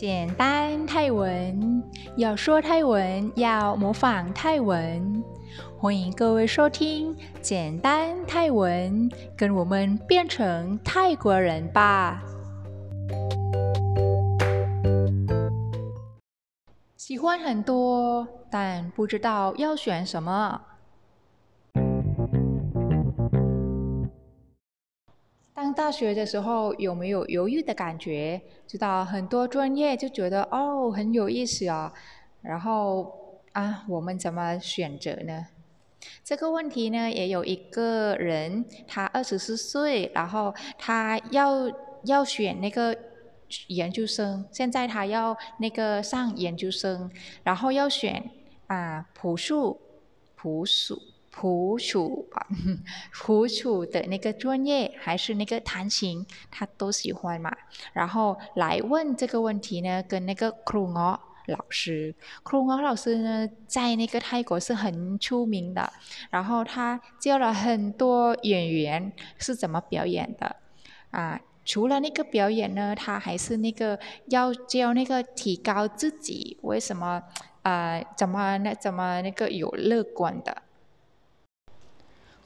[0.00, 1.82] 简单泰文，
[2.16, 5.24] 要说泰文要模仿泰文。
[5.76, 12.22] 欢迎各位收听简单泰文，跟我们变成泰国人吧。
[16.96, 20.60] 喜欢很多，但不知道要选什么。
[25.60, 28.40] 当大学的时候，有没有犹豫的感觉？
[28.64, 31.92] 知道很多专业就觉得哦很有意思啊，
[32.42, 35.48] 然后啊，我们怎么选择呢？
[36.22, 41.68] 这个问题呢，也有一个人，他二十四岁，然后他要
[42.04, 42.96] 要选那个
[43.66, 47.10] 研究生，现在他要那个上研究生，
[47.42, 48.30] 然后要选
[48.68, 49.80] 啊朴素
[50.36, 51.02] 朴素。
[51.30, 52.46] 普楚啊，
[53.12, 57.54] 普楚的那个专业还是那个弹琴，他都喜欢嘛。
[57.92, 65.92] 然后来问这个问题呢，跟那个库罗老师，库罗老师呢，在那个泰国是很出名的。
[66.30, 70.56] 然后他教了很多演员是怎么表演的
[71.10, 71.40] 啊。
[71.64, 73.98] 除了那个表演呢，他还是那个
[74.28, 77.22] 要教那个提高自己，为什么
[77.62, 78.02] 啊？
[78.16, 80.62] 怎么那怎么那个有乐观的？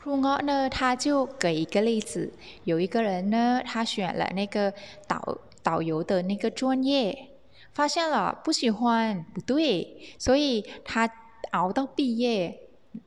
[0.02, 2.32] 库奥呢，他就给一个例子，
[2.64, 4.74] 有一个人呢，他选了那个
[5.06, 7.28] 导导游的那个专业，
[7.72, 11.08] 发现了不喜欢，不对，所以他
[11.52, 12.62] 熬到毕业，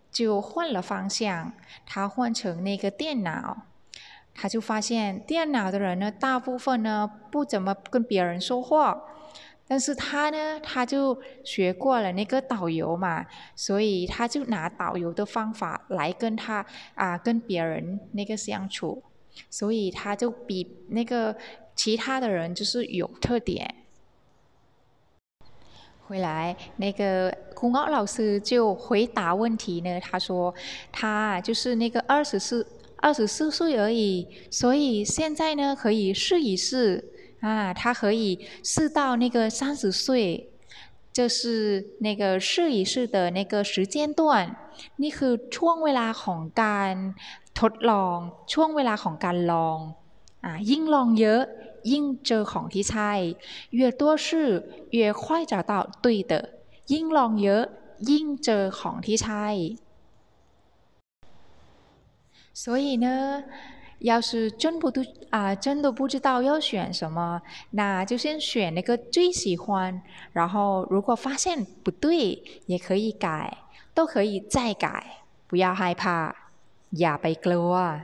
[0.10, 1.52] 就换了方向，
[1.86, 3.58] 他换成那个电脑，
[4.34, 9.02] 他就发现电脑的人呢，大部分呢不怎么跟别人说话。
[9.68, 16.64] 但是他呢，他就学过了那个导游嘛，所以他就拿导游的方法来跟他
[16.94, 19.02] 啊跟别人那个相处，
[19.50, 21.36] 所以他就比那个
[21.76, 23.74] 其他的人就是有特点。
[26.08, 30.54] 回来那个孔奥老师就回答问题呢，他说
[30.92, 32.68] 他就是那个二十四
[32.98, 37.14] 二十四岁而已，所以现在呢可以试一试。
[37.41, 40.51] 啊，他可以试到那个三十岁，
[41.13, 44.57] 就是那个试一试的那个时间段。
[45.03, 46.93] นี่คือช่วงเวลาของการ
[47.61, 48.17] ทดลอง
[48.53, 49.79] ช่วงเวลาของการลอง
[50.45, 51.43] อ่ายิ่งลองเยอะ
[51.93, 53.13] ยิ่งเจอของที่ใช่
[53.79, 54.27] 越多试
[54.97, 55.73] 越快找到
[56.05, 56.33] 对的
[56.93, 57.65] ยิ่งลองเยอะ
[58.11, 59.47] ยิ่งเจอของที่ใช่
[62.63, 63.07] 所以呢
[64.01, 67.41] 要是真不都啊，真的不知道要选什么，
[67.73, 70.01] 那就先选那个最喜欢。
[70.33, 73.59] 然后如果发现不对，也可以改，
[73.93, 76.35] 都可以再改，不要害怕，
[76.93, 78.01] อย่าไปกลัว。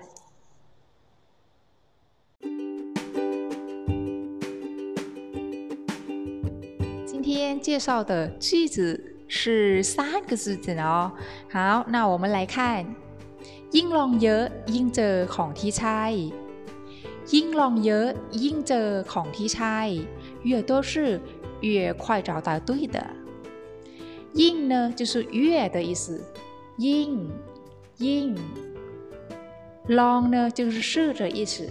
[7.06, 11.10] 今天介绍的句子是三个字子哦。
[11.50, 12.87] 好，那我们来看。
[13.75, 14.44] ยิ่งลองเยอะ
[14.75, 16.03] ยิ่งเจอของที่ใช่
[17.34, 18.09] ยิ่งลองเยอะ
[18.42, 19.78] ยิ่งเจอของที่ใช่
[20.48, 21.20] 越多是
[21.60, 22.98] 越快找到对的
[24.41, 26.04] ยิ่ง呢就是越的意思
[26.78, 27.10] ยิ่ง
[28.04, 28.28] ยิ่ง
[29.98, 31.69] ลอง呢就是试的意思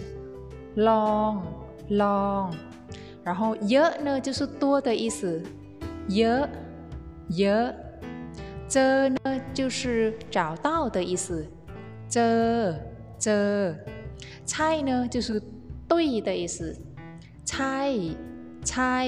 [0.75, 1.31] ลอง
[2.01, 2.51] ลอง
[3.23, 5.41] 然后เยอะ呢就是多的意思
[6.09, 6.49] เยอะ
[7.38, 7.73] เยอะ
[8.67, 9.17] เจอ呢
[9.53, 11.45] 就是找到的意思
[12.09, 12.73] 这
[13.19, 13.75] 这
[14.45, 15.41] 菜呢，就是
[15.88, 16.75] 对的意思。
[17.43, 17.91] 菜
[18.63, 19.07] 菜，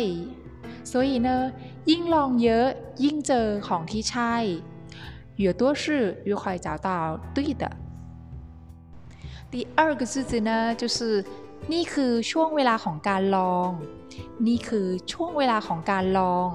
[0.83, 1.51] 所以呢，
[1.85, 2.67] ยิ่งลองเยอะ
[3.03, 4.33] ยิ่งเจอของที่ใช่
[5.37, 7.69] 越多试越快找到对的。
[9.51, 11.23] 第二个句子呢，就是
[11.71, 13.69] นี่คือช่วงเวลาของการลอง
[14.47, 16.49] นี่คือช่วงเวลาของการลอง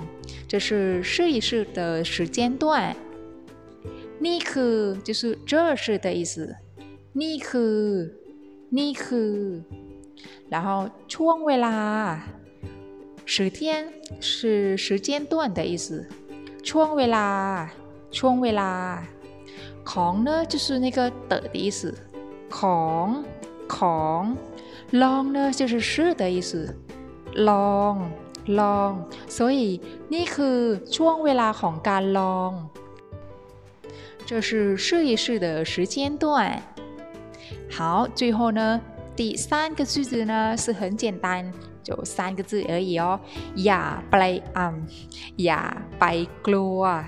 [0.51, 2.95] 这是试一试的时间段。
[4.25, 4.77] นี่คือ
[5.07, 6.35] 就是这是的意思。
[7.21, 7.79] นี่คือ
[8.79, 9.33] นี่คือ
[10.53, 10.69] 然后
[11.13, 11.77] ช่วงเวลา
[13.25, 13.61] 时间
[14.21, 16.07] 是时间段的意思。
[16.69, 17.27] ช่วงเวลา
[18.19, 18.73] ช่วงเวลา
[19.91, 20.99] ของ呢就是那个
[21.29, 21.95] 的的意思。
[22.57, 23.07] ของ
[23.75, 24.23] ของ
[25.03, 26.53] ลอง呢就是是的意思。
[27.49, 27.95] ลอง
[28.59, 28.93] ลอง
[29.37, 29.81] 所以
[30.13, 30.59] นี่คือ
[30.97, 32.51] ช่วงเวลาของการลอง
[34.28, 36.62] 这是试一试的时间段。
[37.72, 38.82] 好，最后呢，
[39.16, 41.50] 第三个句子呢是很简单，
[41.82, 43.18] 就三个字而已哦。
[43.56, 44.74] 呀，别啊，
[45.38, 47.06] 呀，别，gua，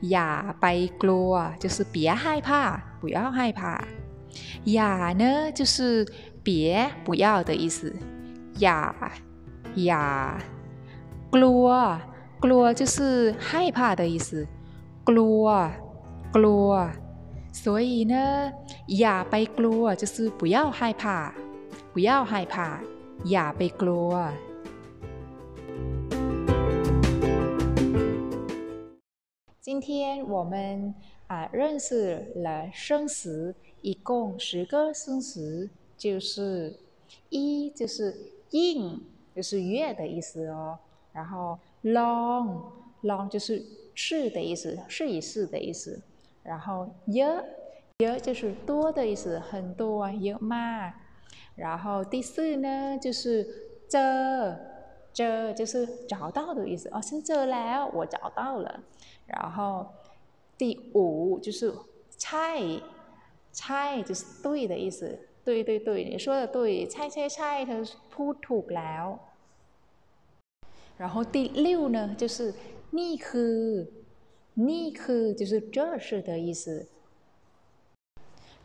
[0.00, 3.86] 呀，别，gua，就是别害怕，不要害怕。
[4.64, 6.04] 呀呢，就是
[6.42, 7.94] 别不要的意思。
[8.58, 8.92] 呀，
[9.76, 10.36] 呀
[11.30, 14.44] ，gua，gua 就是害怕的意思。
[15.04, 15.70] gua。
[16.35, 16.69] กลัว
[17.51, 18.15] 所以呢
[18.99, 21.33] อย่าไปกลัว就是不要害怕
[21.93, 22.79] 不要害怕
[23.31, 24.11] อย่าไปกลัว
[29.59, 30.93] 今天我们
[31.27, 36.75] 啊认识了生词，一共十个生词，就是
[37.29, 38.15] 一就是
[38.49, 38.99] 应，
[39.35, 40.77] 就是月的意思哦。
[41.13, 42.63] 然后 long
[43.03, 43.63] long 就是
[43.93, 46.01] 试的意思，试一试的意思。
[46.45, 47.43] 然后 ơ
[47.99, 50.93] ơ 就是多的意思，很多，ơ 嘛。
[51.55, 53.45] 然后第四呢就是
[53.87, 54.57] 这
[55.13, 58.81] 这就是找到的意思哦，是这了，我找到了。
[59.27, 59.85] 然后
[60.57, 61.73] 第五就是
[62.17, 62.59] 猜，
[63.51, 67.73] 猜就是对的意思，对对对，你说的对，猜猜猜，他
[68.13, 69.19] พูดถูกแล้ว。
[70.97, 72.53] 然后第六呢，就是
[72.91, 73.87] นี่คือ
[74.69, 76.87] นี่คือ就是这是的意思。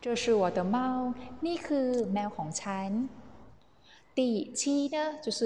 [0.00, 1.14] 这是我的猫，
[1.46, 2.90] นี่คือแมวของฉัน。
[4.18, 4.20] 第
[4.58, 5.38] 七呢，就是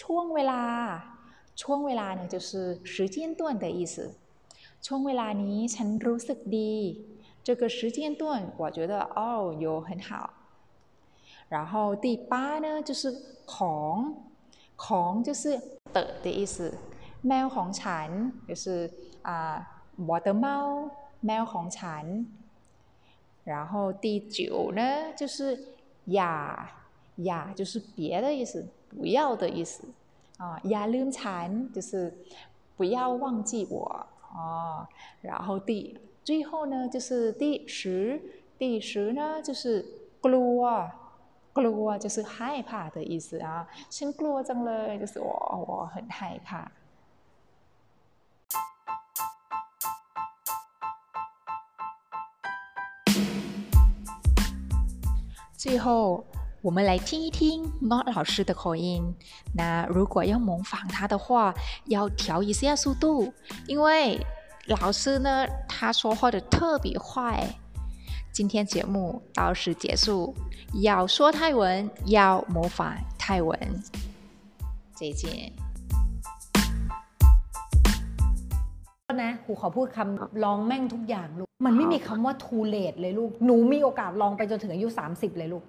[0.00, 0.62] ช่วงเวลา，
[1.60, 4.14] ช่วงเวลา呢就是时间段的意思。
[4.86, 6.74] ช่วงเวลานี้ฉันรู้สึกดี
[7.46, 8.22] 这个时间段
[8.56, 10.30] 我觉得哦有很好
[11.48, 13.02] 然后第八呢就是
[13.44, 13.96] ของ
[14.76, 15.58] ของ就是
[15.92, 16.56] 的的意思
[17.28, 18.08] แมวของฉัน
[18.48, 18.88] 就是
[19.22, 19.30] 啊
[20.08, 20.46] 我的猫
[21.26, 22.04] แมวของฉัน
[23.44, 24.82] 然后第九呢
[25.16, 25.58] 就是
[26.14, 26.34] อย่า
[27.26, 29.84] อย่า就是别的意思不要的意思
[30.38, 32.12] 啊อย่าลืมฉัน就是
[32.76, 34.06] 不要忘记我
[34.36, 34.86] 哦，
[35.22, 38.20] 然后第最后呢就是第十，
[38.58, 39.84] 第十呢就是
[40.20, 40.90] กลัว
[41.54, 45.30] กลัว就是害怕的意思啊，ฉันกลัวจังเลย就是我
[45.66, 46.70] 我很害怕。
[55.63, 56.25] 最后，
[56.61, 59.01] 我们来听一听 Not 老师的口音。
[59.55, 61.53] 那如果要模仿他的话，
[61.85, 63.33] 要调一下速度，
[63.65, 64.19] 因为
[64.65, 67.47] 老师呢他说话的特别快。
[68.33, 70.35] 今天节目到此结束。
[70.81, 73.57] 要说泰文，要模仿泰文。
[74.93, 75.62] 再见。
[79.11, 85.63] นะครูขอพูดคำลองแม่งทุกอย่างลูก มันไม่มีคำว่า too late เลยลูก หนูมีโอกาสลองไปจนถึงอายุ 30 เลยลูก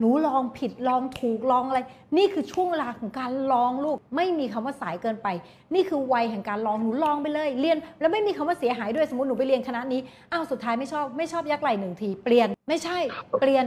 [0.00, 1.80] หนูลองผิดลองถูกลองอะไร
[2.16, 5.28] นี่คือช่วงเวลาของการลองลูก ไม่มีคำว่าสายเกินไป
[5.74, 10.00] นี่คือวัยแห่งการลอง หนูลองไปเลย เรียน แล้วไม่มีคำว่าเสียหายด้วย สมมติหนูไปเรียนคณะนี้
[10.32, 12.98] อ้าวสุดท้ายไม่ชอบ ไม่ชอบยักไหลหนึ่งที เปลี่ยน ไม่ใช่
[13.40, 13.64] เปลี่ยน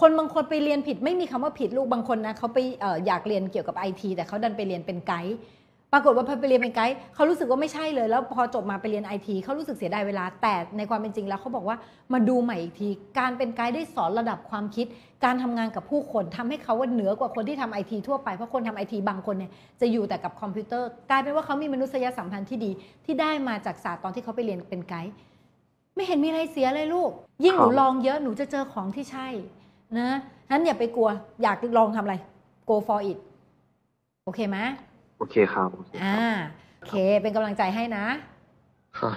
[0.00, 5.36] คนบางคนไปเรียนผิดไม่มีคำว่าผิดลูกบางคนนะเขาไปออยากเรียนเกี่ยวกับไอทีแต่เขาดันไปเรียนเป็นไกด์
[5.92, 11.76] ปรากฏว่าพอไปเรียนเป็นไกด์เขารู้สึกว่าไม่ใช่เลย แล้วพอจบมาไปเรียนไอทีเขารู้สึกเสียดายเวลา แต่ในความเป็นจริงแล้วเขาบอกว่า
[12.12, 12.88] มาดูใหม่อีกที
[13.18, 14.86] การเป็นไกด์ได้สอนระดับความคิด
[15.24, 19.50] การทำงานกับผู้คนทำให้เขาว่าเหนือกว่าคนที่ทำไอทีทั่วไป เพราะคนทำไอทีบางคนเนี่ย
[19.80, 22.70] จะอยู่แต่กับคอมพิวเตอร์ กลายเป็นว่าเขามีมนุษยสัมพันธ์ที่ดี
[23.04, 25.12] ที่ได้มาจากศาสตร์ตอนที่เขาไปเรียนเป็นไกด์
[25.94, 27.10] ไม่เห็นมีอะไรเสียเลยลูก
[27.44, 29.28] ยิ่งหนูลองเยอะหนูจะเจอของที่ใช่
[29.98, 30.10] นะ
[30.50, 31.08] นั้นอย่าไปกลัว
[31.42, 32.16] อยากลองทำอะไร
[32.68, 33.18] go for it
[34.24, 34.58] โอเคไหม
[35.18, 35.68] โอเคครับ
[36.04, 36.30] อ่า
[36.78, 38.06] โอเค เป็นกำลังใจให้นะ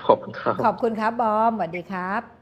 [0.07, 2.40] ขอบคุณครับ ขอบคุณครับบอมสวัสดีครับ